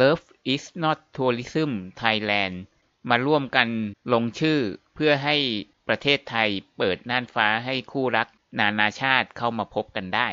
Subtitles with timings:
[0.00, 1.70] Love is not tourism
[2.02, 2.56] Thailand
[3.10, 3.68] มาร่วมกัน
[4.12, 4.58] ลงชื่อ
[4.94, 5.36] เพื่อให้
[5.88, 8.28] ประเทศไทยเปิดน่านฟ้าให้คู่รัก
[8.58, 10.28] นานาชาติเข้ามาพบกันได้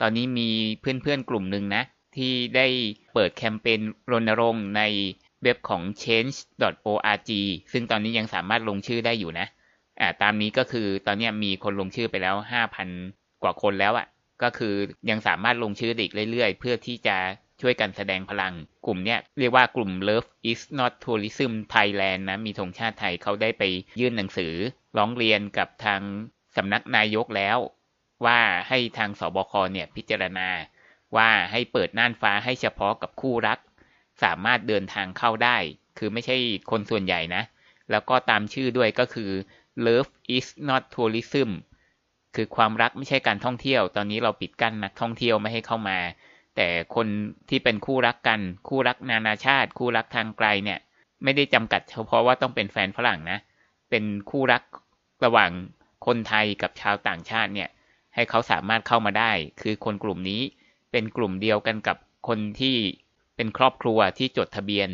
[0.00, 0.50] ตอนนี้มี
[0.80, 1.82] เพื่อนๆกลุ่มหนึ่งนะ
[2.16, 2.66] ที่ได้
[3.14, 3.80] เปิดแคมเปญ
[4.10, 4.82] รณรงค์ใน
[5.42, 7.30] เว็บของ change.org
[7.72, 9.46] ซึ่งตอนนี้ยังสามารถลงชื่อได้อยู่นะ
[10.00, 12.36] อ่าตามนี้ก็คือตอนนี้มีคนลงชื่อไปแล้ว
[12.88, 14.06] 5,000 กว่าคนแล้วอะ่ะ
[14.42, 14.74] ก็คือ
[15.10, 17.16] ยังสามารถลงชื่ออีกเรื่อยๆ เพื่อที่จะ
[17.60, 18.54] ช่วยกันแสดงพลัง
[18.86, 23.62] กลุ่มเนี้ยเรียกว่ากลุ่ม Love is not tourism Thailand นะ มีธงชาติไทยเขาได้ไป
[24.00, 24.54] ยื่นหนังสือ
[24.96, 26.00] ร้องเรียนกับทาง
[26.56, 27.58] สำนักนายกแล้ว
[28.26, 30.48] ว่าให้ทางสบคเนี่ยพิจารณา
[31.16, 33.58] ว่าให้เปิดน่านฟ้าให้เฉพาะกับคู่รัก
[34.22, 35.56] สามารถเดินทางเข้าได้
[35.98, 36.36] คือไม่ใช่
[36.70, 37.42] คนส่วนใหญ่นะ
[37.90, 39.30] แล้วก็ตามชื่อด้วยก็คือ
[39.86, 41.50] Love is not tourism
[42.34, 45.98] คือความรักไม่ใช่การท่องเที่ยว ตอนนี้เราปิดกั้นนักท่องเที่ยวไม่ให้เข้ามา
[46.60, 47.08] แต่คน
[47.48, 50.78] ที่เป็นคู่รักกัน คู่รักนานาชาติ คู่รักทางไกลเนี่ย
[51.24, 53.38] ไม่ได้จำกัดเฉพาะว่าต้องเป็นแฟนฝรั่งนะ
[53.90, 54.62] เป็นคู่รัก
[55.24, 55.50] ระหว่าง
[56.06, 57.68] คนไทยกับชาวต่างชาติเนี่ย
[58.14, 60.42] ให้เขาสามารถเข้ามาได้ คือคนกลุ่มนี้
[60.92, 61.96] เป็นกลุ่มเดียวกันกับ
[62.28, 62.76] คนที่
[63.36, 64.88] เป็นครอบครัวที่จดทะเบียน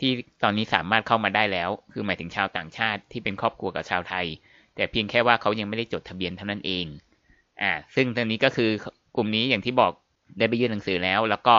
[0.00, 0.10] ที่
[0.42, 4.26] ตอนนี้สามารถเข้ามาได้แล้ว คือหมายถึงชาวต่างชาติที่เป็นครอบครัวกับชาวไทย
[4.74, 6.86] แต่เพียงแค่ว่าเขายังไม่ได้จดทะเบียนเท่านั้นเอง
[7.62, 8.70] อ่า ซึ่งตอนนี้ก็คือ
[9.16, 9.92] กลุ่มนี้อย่างที่บอก
[10.38, 11.56] ได้ไปยื่นหนังสือแล้ว แล้วก็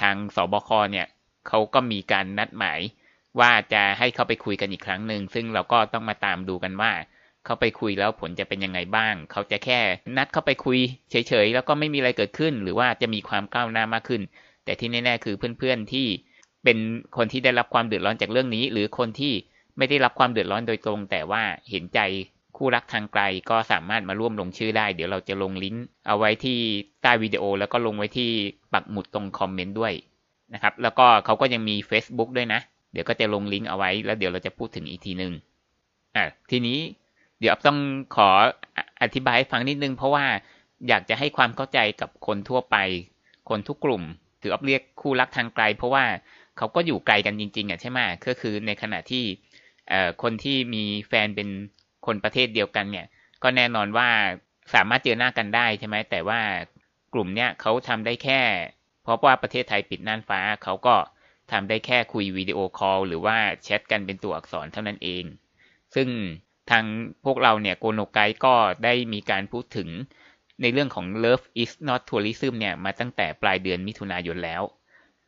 [0.00, 1.06] ทางสบคเนี่ย
[1.48, 2.80] เขาก็มีการนัดหมาย
[3.40, 6.92] ว่าจะให้เข้าไปคุยกันอีกครั้งหนึ่งซึ่งเราก็ต้องมาตามดูกันว่า
[7.44, 9.80] เข้าไปคุยแล้วผลจะเป็นยังไงบ้าง เขาจะแค่
[10.16, 10.78] นัดเข้าไปคุย
[11.10, 14.22] เฉยๆ แล้วก็ไม่มีอะไรเกิดขึ้น หรือว่าจะมีความก้าวหน้ามากขึ้น
[14.64, 16.06] แต่ที่แน่ๆคือเพื่อนๆที่
[16.64, 16.78] เป็น
[17.16, 19.32] คนที่ได้รับความเดือดร้อนจากเรื่องนี้ หรือคนที่
[19.78, 22.00] ไม่ได้รับความเดือดร้อนโดยตรง แต่ว่าเห็นใจ
[22.62, 26.58] คู่รักทางไกลก็สามารถมาร่วมลงชื่อได้ เดี๋ยวเราจะลงลิงก์เอาไว้ที่
[27.02, 28.30] ใต้วิดีโอ แล้วก็ลงไว้ที่
[28.72, 29.92] ปักหมุดตรงคอมเมนต์ด้วย
[30.54, 32.60] นะครับ แล้วก็เขาก็ยังมี Facebook ด้วยนะ
[32.92, 35.32] เดี๋ยวก็จะลงลิงก์เอาไว้ แล้วเดี๋ยวเราจะพูดถึงอีกทีหนึ่ง
[36.16, 36.78] อะทีนี้
[37.40, 37.78] เดี๋ยวต้อง
[38.16, 38.28] ขอ
[39.02, 40.24] อธิบายให้ฟังนิดนึง เพราะว่า
[40.88, 42.76] อยากจะให้ความเข้าใจกับคนทั่วไป
[43.48, 44.02] คนทุกกลุ่ม
[44.42, 46.04] ถืออับเรียกคู่รักทางไกล เพราะว่า
[46.58, 49.24] เขาก็อยู่ไกลกันจริงๆอะใช่ไหมก็คือในขณะที่
[50.22, 51.48] คนที่มีแฟนเป็น
[52.06, 53.06] คนประเทศเดียวกันเนี่ย
[53.42, 54.08] ก็แน่นอนว่า
[54.74, 56.40] สามารถเจอหน้ากันได้ใช่ไหมแต่ว่า
[57.14, 58.40] กลุ่มเนี้ยเขาทำได้แค่
[59.02, 60.96] เพราะว่าประเทศไทยปิดน่านฟ้าเขาก็
[61.52, 65.24] ทำได้แค่คุยวิดีโอคอลหรือว่าแชทกันเป็นตัวอักษรเท่านั้นเอง
[65.94, 66.08] ซึ่ง
[66.70, 66.84] ทาง
[67.24, 69.88] พวกเราเนี่ยโกโนไกก็ได้มีการพูดถึง
[70.62, 74.62] ในเรื่องของ Love is not tourism เนี่ยมาตั้งแต่ปลายเดือนมิถุนายนแล้ว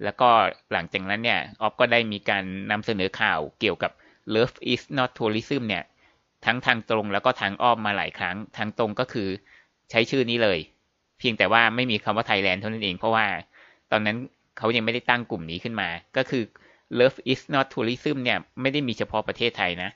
[0.03, 0.31] แล้วก็
[0.73, 3.93] หลังจากนั้นเนี่ยออฟก็ได้มีการนำเสนอข่าวเกี่ยวกับ
[4.35, 5.85] Love is not tourism เนี่ย
[6.45, 9.29] ทั้งทางตรงแล้วก็ทางอ้อมมาหลายครั้ง ทางตรงก็คือ
[9.91, 10.59] ใช้ชื่อนี้เลย
[11.19, 13.27] เพียงแต่ว่าไม่มีคำว่าไทยแลนด์เท่านั้นเอง เพราะว่า
[13.91, 14.17] ตอนนั้น
[14.59, 16.43] เขายังไม่ได้ตั้งกลุ่มนี้ขึ้นมา ก็คือ
[16.99, 19.91] Love is not tourism เนี่ยไม่ได้มีเฉพาะประเทศไทยนะ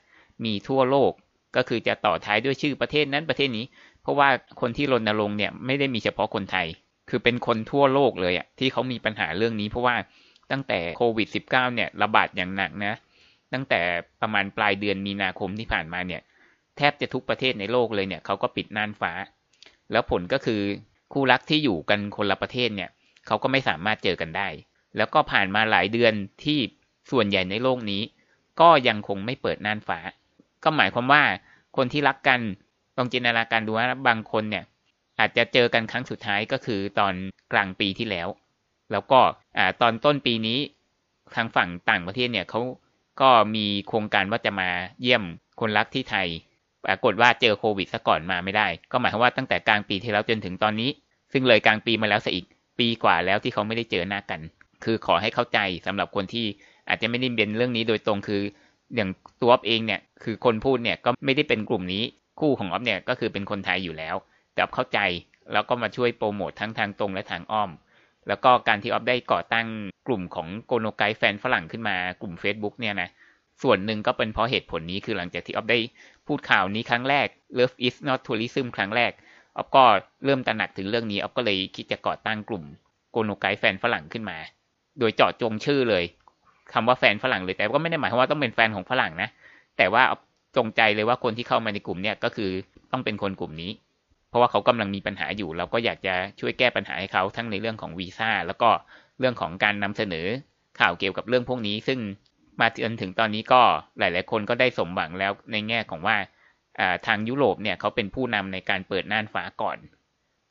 [0.45, 1.11] มีทั่วโลก
[1.55, 3.65] ก็คือจะต่อท้ายด้วยชื่อประเทศนั้นประเทศนี้
[4.01, 4.29] เพราะว่า
[4.61, 6.67] คนที่รณรงค์เนี่ยไม่ได้มีเฉพาะคนไทย
[7.09, 9.95] คือเป็นคนทั่วโลกเลยอะที่เขามีปัญหาเรื่องนี้เพราะว่า
[10.51, 12.93] ตั้งแต่โควิด -19 เนี่ยระบาดอย่างหนักนะ
[13.53, 13.81] ตั้งแต่
[14.21, 16.21] ประมาณปลายเดือนมีนาคมที่ผ่านมาเนี่ย
[16.77, 19.11] แทบจะทุกประเทศในโลกเลยเนี่ยเขาก็ปิดน่านฟ้า
[19.91, 20.61] แล้วผลก็คือ
[21.13, 22.89] คู่รักที่อยู่กันคนละประเทศเนี่ย
[23.27, 24.47] เขาก็ไม่สามารถเจอกันได้
[24.97, 26.59] แล้วก็ผ่านมาหลายเดือนที่
[27.11, 28.01] ส่วนใหญ่ในโลกนี้
[28.61, 29.99] ก็ยังคงไม่เปิดน่านฟ้า
[30.63, 31.23] ก็หมายความว่า
[31.77, 32.39] คนที่รักกัน
[32.97, 34.63] ลองจินตนาการดูว่าบางคนเนี่ย
[35.19, 37.13] อาจจะเจอกันครั้งสุดท้ายก็คือตอน
[37.51, 38.27] กลางปีที่แล้ว
[38.91, 39.19] แล้วก็
[39.57, 40.59] อ่าตอนต้นปีนี้
[41.35, 42.61] ทางฝั่งต่างประเทศเนี่ยเขา
[43.21, 44.69] ก็มีโครงการว่าจะมา
[45.01, 45.23] เยี่ยม
[45.59, 46.27] คนรักที่ไทย
[46.87, 50.89] ปรากฏว่าเจอโควิดซะก่อนมาไม่ได้ ก็หมายความว่าตั้งแต่กลางปีที่แล้วจนถึงตอนนี้
[51.31, 52.45] ซึ่งเลยกลางปีมาแล้วซะอีก
[52.79, 54.41] ปีกว่าแล้วที่เขาไม่ได้เจอหน้ากัน
[54.83, 56.45] คือขอให้เข้าใจสำหรับคนที่
[56.89, 58.41] อาจจะไม่ได้เป็นเรื่องนี้โดยตรงคือ
[58.95, 59.09] อย่าง
[59.41, 62.03] ตัวอ๊อฟเองเนี่ยคือคนพูดเนี่ยก็ไม่ได้เป็นกลุ่มนี้
[62.39, 64.15] คู่ของอ๊อฟเนี่ยก็คือเป็นคนไทยอยู่แล้ว
[64.53, 64.99] แต่เข้าใจ
[65.53, 67.71] แล้วก็มาช่วยโปรโมททั้งทางตรงและทางอ้อม
[68.27, 69.67] แล้วก็การที่ออฟได้ก่อตั้ง
[70.07, 73.09] กลุ่มของโกโนไกแฟนฝรั่งขึ้นมากลุ่ม Facebook เนี่ยนะ
[73.63, 75.79] ส่วนหนึ่งก็เป็นเพราะเหตุผลนี้คือหลังจากที่ออฟได้
[76.27, 77.27] พูดข่าวนี้ครั้งแรก
[77.57, 79.11] Love is not tourism ครั้งแรก
[79.57, 79.83] ออฟก็
[80.25, 82.63] เริ่มตระหนักถึงเรื่องนี้ออฟก็เลยคิดจะก่อตั้งกลุ่ม
[83.11, 84.37] โกโนไกแฟนฝรั่งขึ้นมา
[84.99, 86.03] โดยเจาะจงชื่อเลย
[86.73, 89.29] คำว่าแฟนฝรั่งเลยแต่ก็ไม่ได้หมายความว่าต้องเป็นแฟนของฝรั่งนะ
[89.77, 90.03] แต่ว่า
[90.57, 92.51] จงใจเลยว่าคนที่เข้ามาในกลุ่มเนี่ยก็คือ
[92.91, 93.71] ต้องเป็นคนกลุ่มนี้
[94.29, 98.69] เพราะว่าเขากำลังมีปัญหาอยู่ เราก็อยากจะช่วยแก้ปัญหาให้เขาทั้งในเรื่องของวีซ่าแล้วก็
[99.19, 100.25] เรื่องของการนำเสนอ
[100.79, 101.99] ข่าวเกี่ยวกับเรื่องพวกนี้ ซึ่ง
[102.59, 103.61] มาจนถึงตอนนี้ก็
[103.99, 106.17] หลาย ๆ คนก็ได้สมหวังแล้วในแง่ของว่า
[107.05, 109.77] ทางยุโรปเนี่ยเขาเป็นผู้นำในการเปิดน่านฟ้าก่อน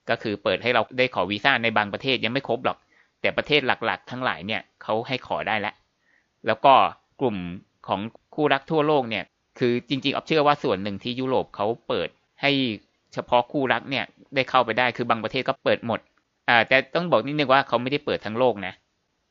[0.09, 2.79] ก็คือเปิดให้เราได้ขอวีซ่าในบางประเทศยังไม่ครบหรอก
[3.21, 5.75] แต่ประเทศหลัก ๆ ทั้งหลายเนี่ยเขาให้ขอได้แล้ว
[6.47, 6.75] แล้วก็
[7.21, 7.37] กลุ่ม
[7.89, 8.01] ของ
[8.35, 9.25] คู่รักทั่วโลกเนี่ย
[9.59, 12.09] คือจริง ๆ ออฟเชื่อว่าส่วนหนึ่งที่ยุโรปเขาเปิด
[12.43, 12.51] ให้
[13.15, 14.05] เฉพาะคู่รักเนี่ย
[14.35, 16.01] ได้เข้าไปได้คือบางประเทศก็เปิดหมด
[16.49, 18.73] อ่าแต่ต้องบอกนิดนึงว่าเขาไม่ได้เปิดทั้งโลกนะ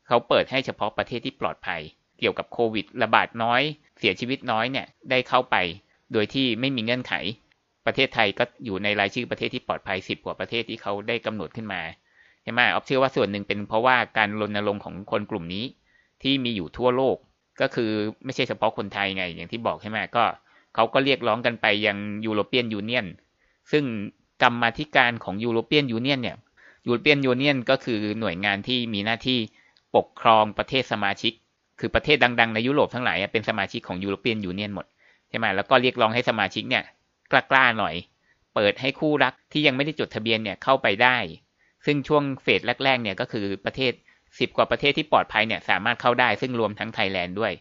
[0.08, 1.82] เขาเปิดให้เฉพาะประเทศที่ปลอดภัย
[2.20, 3.62] เกี่ยวกับโควิด ระบาดน้อย
[4.00, 5.56] เสียชีวิตน้อยเนี่ยได้เข้าไป
[6.14, 7.14] โดยที่ไม่มีเงื่อนไข
[7.86, 11.82] ประเทศไทยก็อยู่ในรายชื่อประเทศที่ปลอดภัยสิบกว่าประเทศที่เขาได้กำหนดขึ้นมา
[12.44, 15.66] ใช่ไหมออฟเชื่อว่าส่วนหนึ่งเป็นเพราะว่าการรณรงค์ของคนกลุ่มนี้
[16.24, 17.18] ที่มีอยู่ทั่วโลก
[17.62, 17.92] ก็คือ
[18.26, 20.24] ไม่ใช่เฉพาะคนไทยไง อย่างที่บอกใช่ไหมก็
[20.76, 23.08] เขาก็เรียกร้องกันไปยัง European Union
[23.72, 23.84] ซึ่ง
[24.44, 26.38] กรรมาธิการของ European Union เนี่ย
[26.86, 29.40] European Union ก็คือหน่วยงานที่มีหน้าที่
[29.96, 31.34] ปกครองประเทศสมาชิก
[31.80, 34.86] คือประเทศดัง ๆ ในยุโรปทั้งหลายเป็นสมาชิกของ European Union หมด
[35.30, 36.84] ใช่ไหมแล้วก็เรียกร้องให้สมาชิกเนี่ย
[37.32, 37.96] กล้าๆหน่อย
[38.56, 41.18] เปิดให้คู่รักที่ยังไม่ได้จดทะเบียนเนี่ยเข้าไปได้
[41.86, 43.94] ซึ่งช่วง phase แรกๆเนี่ยก็คือประเทศ
[44.24, 47.54] 10 กว่าประเทศที่ปลอดภัยเนี่ยสามารถเข้าได้ซึ่งรวมทั้งไทยแลนด์ด้วย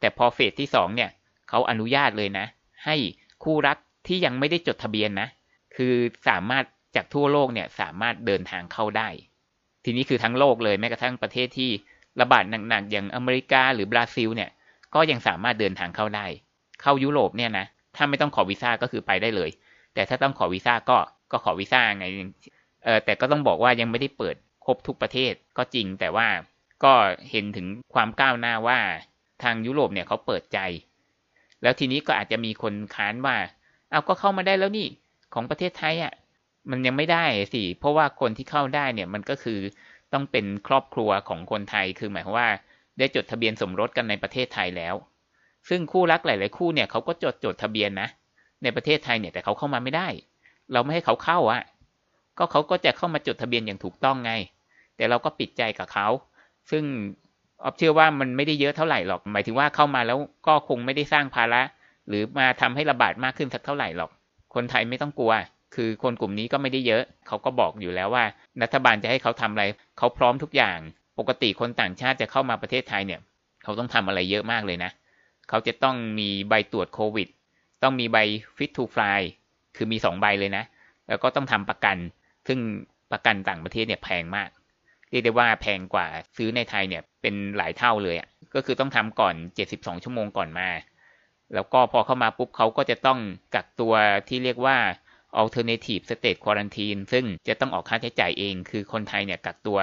[0.00, 1.10] แต่พอ phase ที่2เนี่ย
[1.48, 2.46] เขาอนุญาตเลยนะ
[2.84, 2.96] ให้
[3.44, 3.76] คู่รัก
[4.06, 5.28] ที่ยังไม่ได้จดทะเบียนนะ
[5.76, 5.94] คือ
[6.28, 6.64] สามารถ
[6.96, 9.08] จากทั่วโลกเนี่ยสามารถเดินทางเข้าได้
[9.84, 11.70] ทีนี้คือทั้งโลกเลยแม้กระทั่งประเทศที่
[12.20, 14.50] ระบาดหนักๆอย่างอเมริกาหรือบราซิลเนี่ย
[14.94, 16.26] ก็ยังสามารถเดินทางเข้าได้
[16.82, 17.66] เข้ายุโรปเนี่ยนะ
[17.96, 19.50] ถ้าไม่ต้องขอวีซ่าก็คือไปได้เลย
[19.94, 20.98] แต่ถ้าต้องขอวีซ่าก็
[21.32, 22.06] ก็ขอวีซ่าไง
[22.84, 26.28] เออแต่ก็ต้องบอกว่ายังไม่ได้เปิดครบทุกประเทศก็จริงแต่ว่า
[26.84, 26.92] ก็
[27.30, 28.78] เห็นถึงความก้าวหน้าว่า
[29.42, 30.58] ทางยุโรปเนี่ยเขาเปิดใจ
[31.62, 33.36] แล้วทีนี้ก็อาจจะมีคนค้านว่า
[33.90, 34.88] เอาก็เข้ามาได้แล้วนี่
[35.34, 36.12] ของประเทศไทยอะ่ะ
[36.70, 37.24] มันยังไม่ได้
[37.54, 39.58] สิเพราะว่าคนที่เข้าได้เนี่ยมันก็คือ
[40.12, 42.48] ต้องเป็นครอบครัวของคนไทย คือหมายความว่า
[42.98, 44.94] ได้จดทะเบียนสมรสกันในประเทศไทยแล้ว
[45.68, 48.08] ซึ่งคู่รักหลาย ๆ คู่เนี่ยเขาก็จดจดทะเบียนนะ
[48.62, 50.08] ในประเทศไทยเนี่ยแต่เขาเข้ามาไม่ได้
[50.72, 51.62] เราไม่ให้เขาเข้าอะ่ะ
[52.38, 54.32] ก็เขาก็จะเข้ามาจดทะเบียนอย่างถูกต้องไง
[54.96, 56.08] แต่เราก็ปิดใจกับเขา
[56.70, 56.84] ซึ่ง
[57.64, 61.62] ออฟเชื่อว่ามันไม่ได้เยอะเท่าไหร่หรอก หมายถึงว่าเข้ามาแล้วก็คงไม่ได้สร้างภาระ
[62.08, 64.10] หรือมาทำให้ระบาดมากขึ้นสักเท่าไหร่หรอก
[64.54, 65.32] คนไทยไม่ต้องกลัว
[65.74, 68.24] คือคนกลุ่มนี้ก็ไม่ได้เยอะ เขาก็บอกอยู่แล้วว่า
[68.62, 69.64] รัฐบาลจะให้เขาทำอะไร
[69.98, 70.78] เขาพร้อมทุกอย่าง
[71.18, 73.20] ปกติคนต่างชาติจะเข้ามาประเทศไทยเนี่ย
[73.62, 74.90] เขาต้องทำอะไรเยอะมากเลยนะ
[75.48, 77.28] เขาจะต้องมีใบตรวจโควิด
[77.82, 78.18] ต้องมีใบ
[78.56, 79.20] fit to fly
[79.76, 80.64] คือมีสองใบเลยนะ
[81.08, 81.96] แล้วก็ต้องทำประกัน
[82.48, 82.58] ซึ่ง
[83.12, 84.50] ประกันต่างประเทศเนี่ยแพงมาก
[85.10, 89.34] เรียกได้ว่าแพงกว่าซื้อในไทยเนี่ยเป็นหลายเท่าเลยอะ ก็คือต้องทำก่อน
[89.68, 90.68] 72 ชั่วโมงก่อนมา
[91.54, 93.18] แล้วก็พอเข้ามาปุ๊บเขาก็จะต้อง
[93.54, 93.94] กักตัว
[94.28, 94.76] ที่เรียกว่า
[95.40, 99.78] alternative state quarantine ซึ่งจะต้องออกค่าใช้จ่ายเอง คือคนไทยเนี่ยกักตัว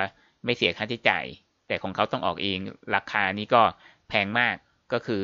[0.45, 1.25] ไม่เสียค่าใช้จ่าย
[1.67, 2.59] แต่ของเขาต้องออกเอง
[2.95, 3.61] ราคานี้ก็
[4.09, 4.55] แพงมาก
[4.93, 5.23] ก็คือ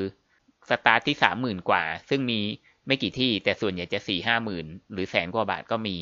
[0.70, 2.40] สตาร์ทที่สามหมื่นกว่า ซึ่งมี
[2.88, 5.96] ไม่กี่ที่ แต่ส่วนใหญ่จะสี่ห้าหมื่นหรือแสนกว่าบาทก็มี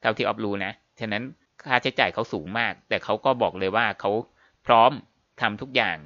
[0.00, 1.22] เท่าที่ออฟรู้นะ ฉะนั้น
[1.66, 4.10] ค่าใช้จ่ายเขาสูงมาก แต่เขาก็บอกเลยว่าเขา
[4.66, 4.92] พร้อม
[5.40, 5.96] ทำทุกอย่าง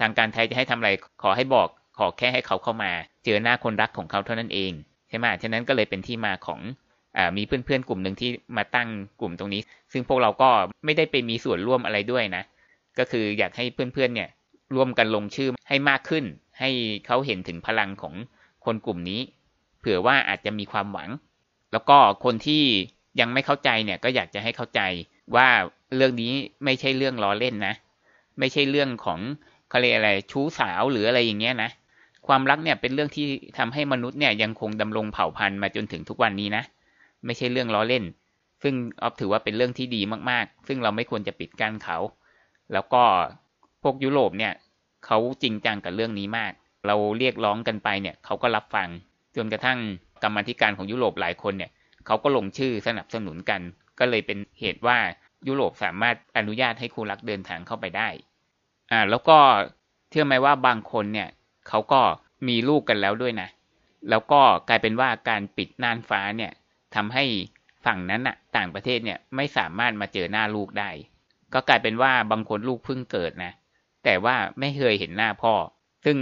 [0.00, 0.90] ทางการไทยจะให้ทำอะไร
[1.22, 2.92] ขอให้บอก ขอแค่ให้เขาเข้ามา
[3.24, 4.72] เจอหน้าคนรักของเขาเท่านั้นเอง
[5.08, 6.60] ใช่ไหมฉะนั้นก็เลยเป็นที่มาของ
[7.36, 8.88] มีเพื่อนๆกลุ่มหนึ่งที่มาตั้ง
[9.20, 9.62] กลุ่มตรงนี้
[9.92, 10.50] ซึ่งพวกเราก็
[10.84, 12.42] ไม่ได้ไปมีส่วนร่วมอะไรด้วยนะ
[12.98, 14.28] ก็คืออยากให้เพื่อนๆเนี่ย
[14.74, 16.24] ร่วมกันลงชื่อให้มากขึ้น
[16.60, 16.70] ให้
[17.06, 18.14] เขาเห็นถึงพลังของ
[18.64, 19.20] คนกลุ่มนี้
[19.80, 21.10] เผื่อว่าอาจจะมีความหวัง
[21.72, 22.62] แล้วก็คนที่
[23.20, 24.80] ยังไม่เข้าใจเนี่ยก็อยากจะให้เข้าใจ
[25.36, 25.48] ว่า
[25.96, 26.32] เรื่องนี้
[26.64, 27.74] ไม่ใช่เรื่องล้อเล่นนะ
[28.38, 29.20] ไม่ใช่เรื่องของ
[29.68, 31.70] เขาเรียกอะไรชู้สาวหรืออะไรอย่างเงี้ยนะ
[32.26, 33.26] ความรักเนี่ยเป็นเรื่องที่
[33.58, 36.62] ทำให้มนุษย์เนี่ยยังคงดำรงเผ่าพันธุ์มาจนถึงทุกวันนี้นะ
[37.26, 38.04] ไม่ใช่เรื่องล้อเล่น
[38.62, 40.00] ซึ่งออฟถือว่าเป็นเรื่องที่ดี
[40.30, 41.98] มากๆ ซึ่งเราไม่ควรจะปิดกั้นเขา
[42.72, 43.02] แล้วก็
[43.82, 44.52] พวกยุโรปเนี่ย
[45.06, 46.52] เขาจริงจังกับเรื่องนี้มาก
[46.86, 48.88] เราเรียกร้องกันไปเนี่ยเขาก็รับฟัง
[49.36, 49.78] จนกระทั่ง
[50.22, 51.70] กรรมธิการของยุโรปหลายคนเนี่ย
[52.06, 53.60] เขาก็ลงชื่อสนับสนุนกัน
[53.98, 54.98] ก็เลยเป็นเหตุว่า
[55.48, 58.08] ยุโรปสามารถอนุญาตให้คู่รักเดินทางเข้าไปได้
[58.92, 59.38] อ่าแล้วก็
[60.10, 61.28] เชื่อไหมว่าบางคนเนี่ย
[61.68, 62.00] เขาก็
[62.48, 63.48] มีลูกกันแล้วด้วยนะ
[64.10, 66.52] แล้วก็กลายเป็นว่าการปิดน่านฟ้าเนี่ย
[66.96, 67.24] ทำให้
[67.86, 70.90] ฝั่งนั้นอะต่างประเทศเนี่ยไม่สามารถมาเจอหน้าลูกได้
[71.54, 73.52] ก็กลายเป็นว่าบางคนลูกเพิ่งเกิดนะ
[74.04, 75.54] แต่ว่าไม่เคยเห็นหน้าพ่อ
[76.04, 76.16] ซึ่ง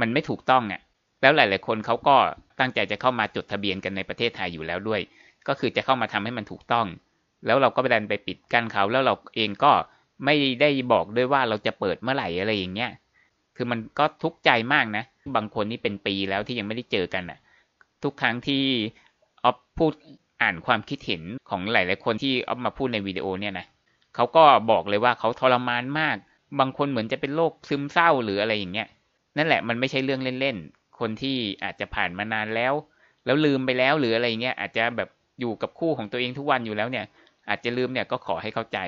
[0.00, 0.80] มันไม่ถูกต้องอะ
[1.22, 2.16] แล้วหลาย ๆ คนเขาก็
[2.60, 5.00] ตั้งใจจะเข้ามาจดทะเบียนกันในประเทศไทยอยู่แล้วด้วย
[5.48, 6.86] ก็คือจะเข้ามาทำให้มันถูกต้อง
[7.46, 9.72] แล้วเราก็ไปดันไปปิดกั้นเขา แล้วเราเองก็
[10.24, 12.90] ไม่ได้บอกด้วยว่าเราจะเปิดเมื่อไหร่อะไรอย่างเงี้ย
[13.56, 15.04] คือมันก็ทุกข์ใจมากนะ
[15.36, 17.38] บางคนนี่เป็นปีแล้วที่ยังไม่ได้เจอกันอะ
[18.02, 18.64] ทุกครั้งที่
[19.44, 19.92] ออฟพูด
[20.42, 23.66] อ่านความคิดเห็นของหลาย ๆ คนที่ออฟมาพูดในวิดีโอเนี่ยนะ
[24.14, 26.16] เขาก็บอกเลยว่าเขาทรมานมาก
[26.60, 28.88] บางคนเหมือนจะเป็นโรคซึมเศร้าหรืออะไรอย่างเงี้ย
[29.36, 32.72] นั่นแหละมันไม่ใช่เรื่องเล่น ๆ คนที่อาจจะผ่านมานานแล้ว
[33.24, 35.08] แล้วลืมไปแล้วหรืออะไรเงี้ยอาจจะแบบ
[35.40, 37.04] อยู่กับคู่ของตัวเองทุกวันอยู่แล้วเนี่ย
[37.48, 38.78] อาจจะลืมเนี่ยก็ขอให้เข้าใจ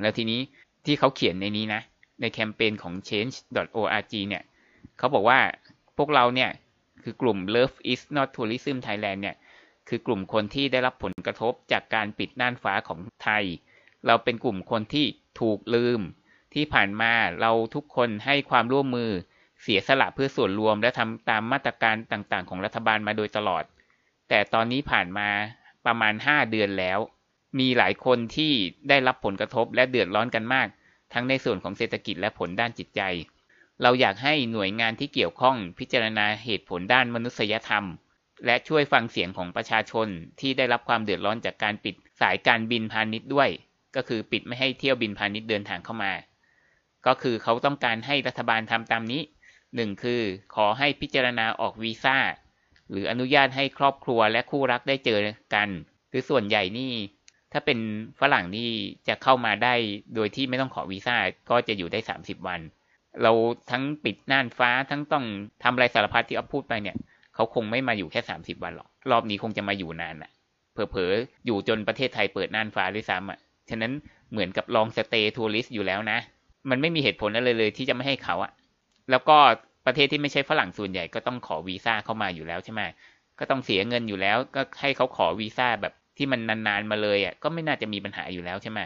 [0.00, 0.40] แล้วทีนี้
[0.84, 1.80] ที่เขาเขียนในนี้นะ
[2.20, 4.42] ในแคมเปญของ change.org เนี่ย
[4.98, 5.38] เขาบอกว่า
[5.98, 6.50] พวกเราเนี่ย
[7.02, 9.36] คือกลุ่ม Love is not tourism Thailand เนี่ย
[9.88, 13.44] คือกลุ่มคนที่ได้รับผลกระทบจากการปิดน่านฟ้าของไทย
[14.06, 15.06] เราเป็นกลุ่มคนที่
[15.40, 16.00] ถูกลืม
[16.54, 19.10] ที่ผ่านมาเราทุกคนให้ความร่วมมือ
[19.62, 23.64] เสียสละเพื่อส่วนรวมและทำตามมาตรการต่างๆ ของรัฐบาลมาโดยตลอด
[24.28, 25.28] แต่ตอนนี้ผ่านมา
[25.86, 26.98] ประมาณ 5 เดือนแล้ว
[27.58, 28.52] มีหลายคนที่
[28.88, 30.68] ได้รับผลกระทบและเดือดร้อนกันมาก
[31.12, 33.00] ทั้งในส่วนของเศรษฐกิจและผลด้านจิตใจ
[33.82, 37.84] เราอยากให้หน่วยงานที่เกี่ยวข้องพิจารณาเหตุผลด้านมนุษยธรรม
[38.46, 40.08] และช่วยฟังเสียงของประชาชน
[40.40, 43.50] ที่ได้รับความเดือดร้อนจากการปิดสายการบินพาณิชย์ด้วย
[43.96, 46.12] ก็คือปิดไม่ให้เที่ยวบินพาณิชย์เดินทางเข้ามา
[47.06, 49.22] ก็คือเขาต้องการให้รัฐบาลทำตามนี้
[49.74, 50.20] หนึ่งคือ
[50.54, 52.16] ขอให้พิจารณาออกวีซ่า
[52.90, 55.18] หรืออนุญาตให้ครอบครัวและคู่รักได้เจอ
[55.54, 55.68] กัน
[56.12, 56.92] คือส่วนใหญ่นี่
[57.52, 57.78] ถ้าเป็น
[58.20, 58.70] ฝรั่งนี่
[59.08, 59.74] จะเข้ามาได้
[60.14, 61.16] โดยที่ไม่ต้องขอวีซ่า
[61.50, 62.60] ก็จะอยู่ได้ 30 วัน
[63.22, 63.32] เรา
[63.70, 65.24] ทั้งปิดน่านฟ้าทั้งต้อง
[65.62, 66.96] ทำอะไรสารพัดที่อัพพูดไปเนี่ย
[67.42, 70.30] เขาคงไม่มาอยู่แค่ 30 วันหรอก รอบนี้คงจะมาอยู่นานอะ
[70.72, 73.38] เผลอๆอยู่จนประเทศไทยเปิดน่านฟ้าด้วยซ้ำอะ
[73.70, 73.92] ฉะนั้น
[74.32, 76.18] เหมือนกับลองสเตย์ทัวริสต์อยู่แล้วนะ
[76.70, 78.52] มันไม่มีเหตุผลอะไรเลยที่จะไม่ให้เขาอะ
[79.10, 79.36] แล้วก็
[79.86, 82.80] ประเทศที่ไม่ใช่ฝรั่งส่วนใหญ่ก็ต้องขอวีซ่าเข้ามาอยู่แล้วใช่ไหม
[83.38, 88.80] ก็ต้องเสียเงินอยู่แล้ว ก็ให้เขาขอวีซ่าแบบที่มันนานๆมาเลยอะก็ไม่น่าจะมีปัญหาอยู่แล้วใช่ไหม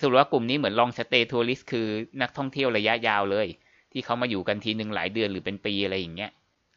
[0.00, 1.86] สรุปว่ากลุ่มนี้เหมือนลองสเตย์ทัวริสคือ
[2.22, 3.48] นักท่องเที่ยวระยะยาวเลย
[3.92, 6.30] ที่เขามาอยู่กันทีหนึ่งหลายเดือนหรือเป็นปีอะไรอย่างเงี้ย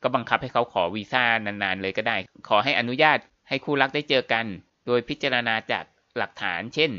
[0.04, 3.18] ก็บังคับให้เขาขอวีซ่านานๆเลยก็ได้ ขอให้อนุญาต
[3.50, 4.46] ให้คู่รักได้เจอกัน
[4.88, 5.84] โดยพิจารณาจาก
[6.18, 6.92] หลักฐาน เช่น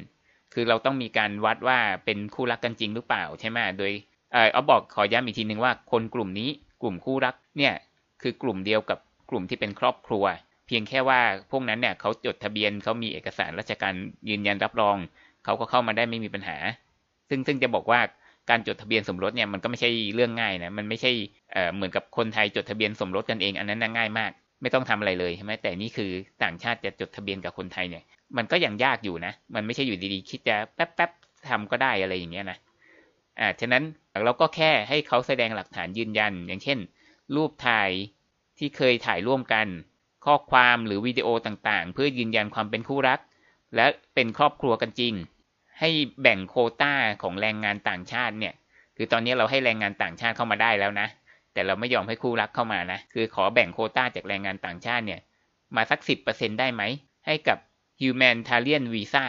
[0.54, 3.92] คือเราต้องมีการวัดว่าเป็นคู่รักกันจริงหรือเปล่าใช่ไหมโดย
[4.32, 6.50] เออบอกขอย้ำอีกทีหนึ่งว่าคนกลุ่มนี้
[6.82, 7.74] กลุ่มคู่รักเนี่ย
[8.22, 8.98] คือกลุ่มเดียวกับ
[9.30, 10.24] กลุ่มที่เป็นครอบครัว
[10.66, 13.94] เพียงแค่ว่าพวกนั้นเนี่ยเขาจดทะเบียนเขามีเอกสารราชการ
[14.28, 14.96] ยืนยันรับรอง
[15.44, 16.56] เขาก็เข้ามาได้ไม่มีปัญหา
[17.28, 18.00] ซึ่งซึ่งจะบอกว่า
[18.50, 21.12] การจดทะเบียนสมรสเนี่ยมันก็ไม่ใช่เรื่องง่ายนะมันไม่ใช่
[21.52, 24.30] เเหมือนกับคนไทยจดทะเบียนสมรสกันเองอันนั้นง่ายมาก
[24.62, 26.10] ไม่ต้องทำอะไรเลยใช่ไหมแต่นี่คือ
[26.42, 28.04] ต่างชาติจะจดทะเบียนกับคนไทยเนี่ย
[28.36, 32.58] มันก็ยังยากอยู่นะ มันไม่ใช่อยู่ดีๆ คิดจะแป๊บๆทำก็ได้อะไรอย่างเงี้ยนะ
[33.40, 33.82] อ่าฉะนั้น
[34.24, 36.78] เราก็แค่ให้เขาแสดงหลักฐานยืนยัน อย่างเช่น
[37.34, 37.90] รูปถ่าย
[38.58, 39.66] ที่เคยถ่ายร่วมกัน
[40.24, 43.20] ข้อความหรือวิดีโอต่างๆ เพื่อยืนยันความเป็นคู่รัก
[43.76, 45.14] และเป็นครอบครัวกันจริง
[45.80, 45.90] ให้
[46.22, 46.92] แบ่งโคต้า
[47.22, 48.54] ของแรงงานต่างชาติเนี่ย
[48.96, 51.08] คือตอนนี้เราให้แรงงานต่างชาติเข้ามาได้แล้วนะ
[51.52, 55.20] แต่เราไม่ยอมให้คู่รักเข้ามานะ คือขอแบ่งโคต้าจากแรงงานต่างชาติเนี่ย
[55.76, 56.82] มาสักสิบเปอร์เซ็นได้ไหม
[57.26, 57.58] ให้กับ
[58.00, 59.24] humanitarian visa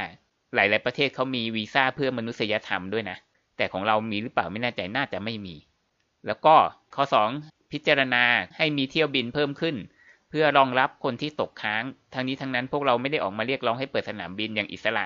[0.55, 3.17] หลาย ๆ ประเทศเขามีวีซ่าเพื่อมนุษยธรรมด้วยนะ
[3.57, 5.55] แต่ของเรามีหรือเปล่าไม่แน่ใจน่าจะไม่มี
[6.27, 6.55] แล้วก็
[6.95, 7.03] ข้อ
[7.37, 8.23] 2 พิจารณา
[8.57, 9.75] ให้มีเที่ยวบินเพิ่มขึ้น
[10.29, 15.05] เพื่อรองรับคนที่ตกค้าง ทั้งนี้ทั้งนั้นพวกเราไม่ได้ออกมาเรียกร้องให้เปิดสนามบินอย่างอิสระ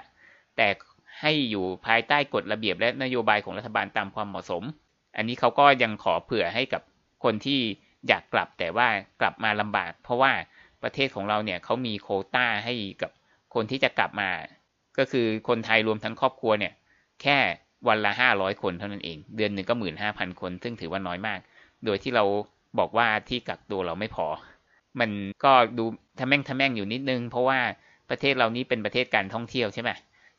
[0.58, 0.68] แต่
[1.24, 4.63] ให้อยู่ภายใต้กฎระเบียบและนโยบายของรัฐบาลตามความเหมาะสม
[5.18, 6.82] อันนี้เขาก็ยังขอเผื่อให้กับ
[7.24, 7.60] คนที่
[8.08, 8.88] อยากกลับแต่ว่า
[9.22, 10.32] กลับมาลำบาก เพราะว่า
[10.84, 13.12] ประเทศของเราเนี่ยเขามีโคต้าให้กับ
[13.53, 14.30] คนที่จะกลับมา
[14.98, 16.74] ก็คือคนไทยรวมทั้งครอบครัวเนี่ย
[17.22, 17.38] แค่
[17.88, 21.39] วันละห้าร้อยคนเท่านั้นเอง เดือนหนึ่งก็หมื่นห้าพันคน ซึ่งถือว่าน้อยมาก
[21.86, 22.24] โดยที่เรา
[22.80, 24.27] บอกว่าที่กักตัวเราไม่พอ
[25.00, 25.10] มัน
[25.44, 25.84] ก็ดู
[26.20, 27.60] ทะแม่งทะแม่งอยู่นิดนึง เพราะว่า
[28.10, 29.92] ประเทศเรานี้เป็นประเทศการท่องเที่ยวใช่ไหม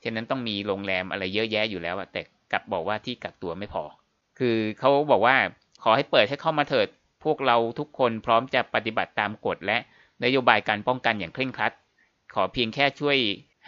[0.05, 2.21] ฉะนั้นต้องมีโรงแรมอะไรเยอะแยะอยู่แล้วแต่
[2.53, 3.85] กลับบอกว่าที่กักตัวไม่พอ
[4.39, 5.37] คือเขาบอกว่า
[5.83, 6.89] ขอให้เปิดให้เข้ามาเถิด
[7.25, 9.79] พวกเราทุกคนพร้อมจะปฏิบัติตามกฎและ
[10.25, 11.73] นโยบายการป้องกันอย่างเคร่งครัด
[12.35, 13.19] ขอเพียงแค่ช่วย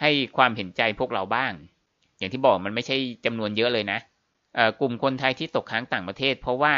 [0.01, 1.53] ให้ความเห็นใจพวกเราบ้าง
[2.17, 3.99] อย่างที่บอกมันไม่ใช่จำนวนเยอะเลยนะ
[4.79, 6.75] กลุ่มคนไทยที่ตกค้างต่างประเทศ เพราะว่า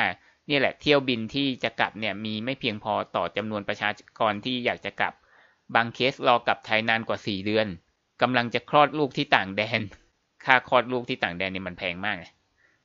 [0.49, 3.89] นี่แหละเที่ยวบินที่จะกลับเนี่ยมีไม่เพียงพอต่อจำนวนประชา
[4.19, 5.13] กรที่อยากจะกลับ
[5.75, 7.67] บางเคสรอกลับไทยนานกว่า 4 เดือน
[8.21, 9.81] กำลังจะคลอดลูกที่ต่างแดน
[10.45, 12.17] ค่าคลอดลูกที่ต่างแดนเนี่ยมันแพงมาก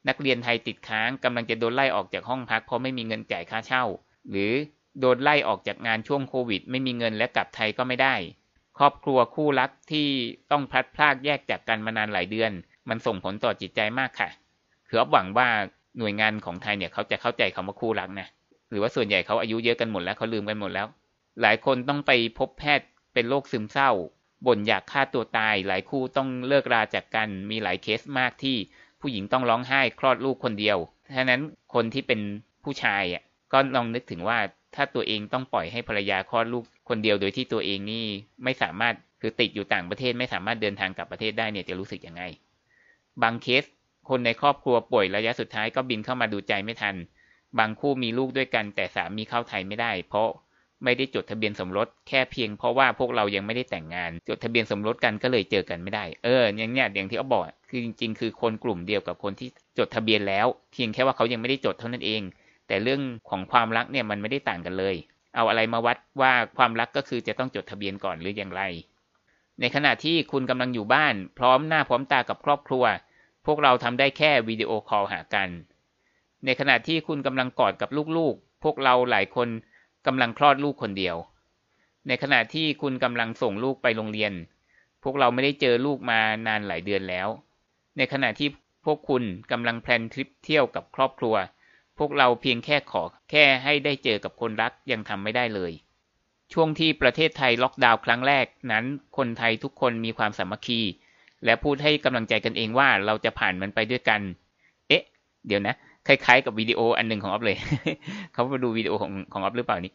[0.08, 3.84] นักเรียนไทยติดค้างกำลังจะโดนไล่ออกจากห้องพักเพราะไม่มีเงินจ่ายค่าเช่า
[4.30, 4.52] หรือ
[5.00, 8.14] โดนไล่ออกจากงานช่วงโควิด ไม่มีเงินและกลับไทยก็ไม่ได้
[8.78, 10.08] ครอบครัวคู่รักที่
[10.50, 12.50] ต้องพลัดพรากแยกจากกันมานานหลายเดือน
[12.88, 14.28] มันส่งผลต่อจิตใจมากค่ะ
[14.88, 15.48] คืออบหวังว่า
[15.98, 18.28] หน่วยงานของไทยเนี่ยเขาจะเข้าใจคำว่าคู่รักนะ
[18.70, 20.86] หรือว่าส่วนใหญ่เขาอายุเยอะกันหมดแล้วเขาลืมกันหมดแล้ว
[21.42, 23.90] หลายคนต้องไปพบแพทย์เป็นโรคซึมเศร้า
[24.46, 28.56] บ่นอยากฆ่าตัวตาย หลายคู่ต้องเลิกราจากกัน มีหลายเคสมากที่
[29.00, 30.78] ผู้หญิงต้องร้องไห้คลอดลูกคนเดียว
[31.16, 31.40] ฉะนั้น
[31.74, 32.20] คนที่เป็น
[32.64, 33.22] ผู้ชายอะ
[33.52, 34.38] ก็ลองนึกถึงว่า
[34.74, 38.04] ถ้าตัวเองต้องปล่อยให้ภรรยาคลอดลูกคนเดียวโดยที่ตัวเองนี่
[38.44, 42.22] ไม่สามารถคือติดอยู่ต่างประเทศไม่สามารถเดินทางกลับประเทศได้เนี่ยจะรู้สึกยังไง
[43.22, 43.64] บางเคส
[44.08, 46.96] คนในครอบครัวป่วยระยะสุดท้ายก็บินเข้ามาดูใจไม่ทัน
[47.58, 50.28] บางคู่มีลูกด้วยกันแต่สามีเข้าไทยไม่ได้ เพราะ
[50.84, 62.22] ไม่ได้จดทะเบียนสมรสแค่เพียงเพราะว่าพวกเรายังไม่ได้แต่งงาน จดทะเบียนสมรสกันก็เลยเจอกันไม่ได้ เอออย่างเนี้ยอย่างที่เขาบอกคือจริง ๆ คือคนกลุ่มเดียวกับคนที่จดทะเบียนแล้ว เพียงแค่ว่าเขายังไม่ได้จดเท่านั้นเอง
[62.66, 63.00] แต่เรื่อง
[63.30, 64.94] ของความรักเนี่ยมันไม่ได้ต่างกันเลย
[65.34, 68.62] เอาอะไรมาวัดว่าความรักก็คือจะต้องจดทะเบียนก่อนหรืออย่างไร
[69.60, 72.84] ในขณะที่คุณกำลังอยู่บ้าน พร้อมหน้าพร้อมตากับครอบครัว
[73.46, 75.48] พวกเราทำได้แค่วิดีโอคอลหากัน
[76.44, 79.48] ในขณะที่คุณกำลังกอดกับลูกๆ พวกเราหลายคน
[80.06, 81.16] กำลังคลอดลูกคนเดียว
[82.08, 84.32] ในขณะที่คุณกำลังส่งลูกไปโรงเรียน
[85.02, 87.28] พวกเราไม่ได้เจอลูกมานานหลายเดือนแล้ว
[87.96, 88.48] ในขณะที่
[88.84, 91.34] พวกคุณกำลังแพลนทริปเที่ยวกับครอบครัว
[91.98, 95.72] พวกเราเพียงแค่ขอแค่ให้ได้เจอกับคนรักยังทำไม่ได้เลย
[96.52, 98.84] ช่วงที่ประเทศไทยล็อกดาวน์ครั้งแรกนั้น
[99.16, 100.80] คนไทยทุกคนมีความสามัคคี
[101.44, 104.20] และพูดให้กำลังใจกันเองว่าเราจะผ่านมันไปด้วยกัน
[104.88, 105.02] เอ๊ะ
[105.46, 105.74] เดี๋ยวนะ
[106.06, 107.56] คล้ายๆ กับวิดีโออันหนึ่งของออฟเลย
[108.32, 109.92] เขามาดูวิดีโอของของออฟหรือเปล่านี่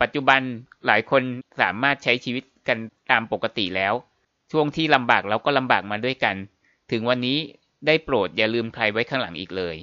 [0.00, 0.40] ปัจจุบัน
[0.86, 1.22] หลายคน
[1.62, 2.78] สามารถใช้ชีวิตกัน
[3.10, 3.94] ตามปกติแล้ว
[4.52, 6.34] ช่วงที่ลำบากเราก็ลำบากมาด้วยกัน
[6.92, 7.38] ถึงวันนี้
[7.86, 9.76] ได้โปรดอย่าลืมใครไว้ข้างหลังอีกเลย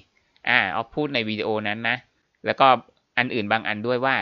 [0.49, 1.97] อ่าออฟพูดในวิดีโอนั้นนะ
[2.45, 2.67] แล้วก็
[3.17, 4.15] อันอื่นบางอันด้วยว่า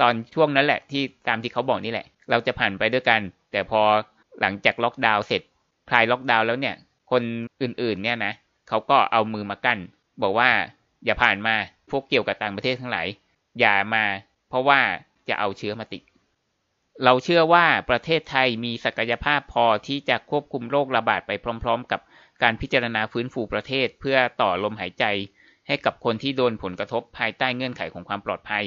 [0.00, 3.20] ตอนช่วงนั้นแหละที่ตามที่เขาบอกนี่แหละ เราจะผ่านไปด้วยกัน
[3.52, 3.80] แต่พอ
[4.40, 5.42] หลังจากล็อกดาวน์เสร็จ
[5.90, 6.74] คลายล็อกดาวน์แล้วเนี่ย
[7.10, 7.22] คน
[7.62, 8.32] อื่นๆเนี่ยนะ
[8.68, 9.78] เขาก็เอามือมากั้น
[10.22, 10.50] บอกว่า
[11.04, 11.54] อย่าผ่านมา
[11.90, 13.06] พวกเกี่ยวกับต่างประเทศทั้งหลาย
[13.60, 14.04] อย่ามา
[14.48, 14.80] เพราะว่า
[15.28, 16.02] จะเอาเชื้อมาติด
[17.04, 21.32] เราเชื่อว่าประเทศไทยมีศักยภาพพอที่จะควบคุมโรคระบาดไป
[21.62, 22.00] พร้อม ๆ กับ
[22.42, 25.04] การพิจารณาฟื้นฟูประเทศเพื่อต่อลมหายใจ
[25.66, 28.64] ให้กับคนที่โดนผลกระทบภายใต้เงื่อนไขของความปลอดภัย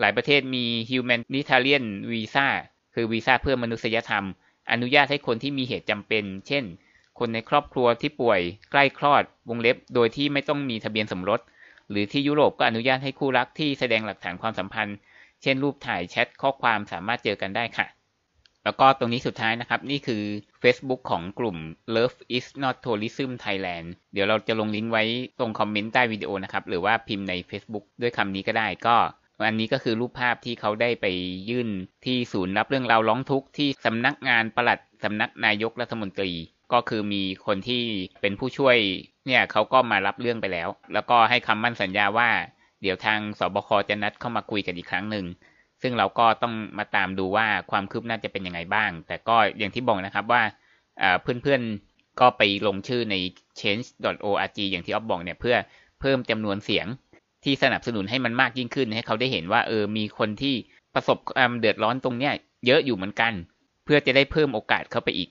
[0.00, 2.48] หลายประเทศมี humanitarian visa
[2.94, 4.24] คือวีซ่าเพื่อมนุษยธรรม
[4.70, 6.64] อนุญาตให้คนที่มีเหตุจำเป็น เช่น
[7.18, 8.40] คนในครอบครัวที่ป่วย
[8.70, 11.40] ใกล้คลอดวงเล็บ โดยที่ไม่ต้องมีทะเบียนสมรส
[11.90, 14.96] หรือที่ยุโรปก็อนุญาตให้คู่รักที่แสดงหลักฐานความสัมพันธ์
[15.42, 17.86] เช่นรูปถ่ายแชทข้อความสามารถเจอกันได้ค่ะ
[18.64, 20.22] แล้วก็ตรงนี้สุดท้ายนะครับ นี่คือ
[20.62, 21.56] Facebook ของกลุ่ม
[21.94, 25.04] Love is not tourism Thailand เดี๋ยวเราจะลงลิงก์ไว้
[25.38, 28.96] ตรงคอมเมนต์ใต้วิดีโอนะครับ หรือว่าพิมพ์ใน Facebook ด้วยคำนี้ก็ได้ก็
[29.46, 31.06] อันนี้ก็คือรูปภาพที่เขาได้ไป
[31.50, 31.68] ยื่น
[32.04, 36.32] ที่ศูนย์รับเรื่องราวร้องทุกข์ที่สำนักงานปลัดสำนักนายกรัฐมนตรี
[36.72, 37.82] ก็คือมีคนที่
[38.20, 38.76] เป็นผู้ช่วย
[39.26, 42.28] เนี่ยเขาก็มารับเรื่องไปแล้ว แล้วก็ให้คำมั่นสัญญาว่า
[42.82, 45.26] เดี๋ยวทางสบคจะนัดเข้ามาคุยกันอีกครั้งหนึ่ง
[45.82, 50.42] ซึ่งเราก็ต้องมาตามดูว่าความคืบหน้าจะเป็นยังไงบ้าง แต่ก็อย่างที่บอกนะครับว่า
[51.22, 53.14] เพื่อนๆก็ไปลงชื่อใน
[53.60, 55.56] change.org อย่างที่อ๊อฟบอกเนี่ยเพื่อ
[56.00, 56.86] เพิ่มจำนวนเสียง
[57.44, 60.54] ที่สนับสนุนให้มันมากยิ่งขึ้นให้เขาได้เห็นว่าเออมีคนที่
[60.94, 62.32] ประสบความเดือดร้อนตรงเนี้ย
[62.66, 63.32] เยอะอยู่เหมือนกัน
[63.84, 65.28] เพื่อจะได้เพิ่มโอกาสเข้าไปอีก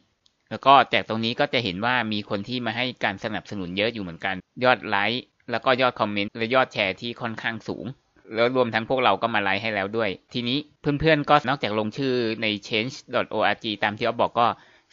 [0.53, 7.85] แล้วก็จากตรงนี้ก็จะเห็นว่ามีคนที่มาให้การสนับสนุนเยอะอยู่เหมือนกัน ยอดไลค์แล้วก็ยอดคอมเมนต์และยอดแชร์ที่ค่อนข้างสูง
[8.33, 14.47] แล้วรวมทั้งพวกเราก็มาไลค์ให้แล้วด้วย ทีนี้เพื่อนๆก็นอกจากลงชื่อใน change.org ตามที่อ๊อฟบอกก็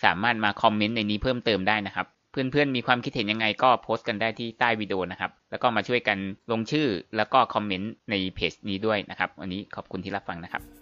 [0.05, 6.19] สามารถมาคอมเมนต์ในนี้เพิ่มเติมได้นะครับ เพื่อนๆมีความคิดเห็นยังไงก็โพสต์กันได้ที่ใต้วิดีโอนะครับ แล้วก็มาช่วยกัน
[6.51, 10.80] ลงชื่อแล้วก็คอมเมนต์ในเพจนี้ด้วยนะครับ วันนี้ขอบคุณที่รับฟังนะครับ